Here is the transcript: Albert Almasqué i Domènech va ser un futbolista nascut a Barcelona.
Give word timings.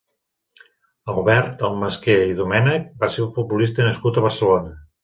Albert 1.13 1.61
Almasqué 1.69 2.17
i 2.33 2.35
Domènech 2.43 2.91
va 3.05 3.13
ser 3.19 3.25
un 3.29 3.33
futbolista 3.39 3.89
nascut 3.91 4.21
a 4.25 4.31
Barcelona. 4.31 4.79